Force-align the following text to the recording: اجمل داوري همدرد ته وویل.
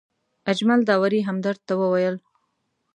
اجمل 0.51 0.79
داوري 0.89 1.19
همدرد 1.27 1.59
ته 1.67 1.73
وویل. 1.81 2.15